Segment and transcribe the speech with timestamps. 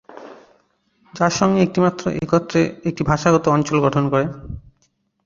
[1.13, 1.79] যার সঙ্গে এটি
[2.23, 4.25] একত্রে একটি ভাষাগত অঞ্চল গঠন করে।